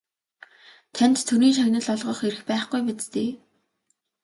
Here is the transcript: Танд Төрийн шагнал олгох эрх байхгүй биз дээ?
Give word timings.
Танд 0.95 1.17
Төрийн 1.27 1.55
шагнал 1.57 1.87
олгох 1.95 2.21
эрх 2.29 2.41
байхгүй 2.49 2.81
биз 2.87 3.05
дээ? 3.13 3.29